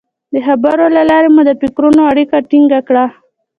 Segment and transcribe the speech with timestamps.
[0.33, 3.05] د خبرو له لارې مو د فکرونو اړیکه ټینګه کړه.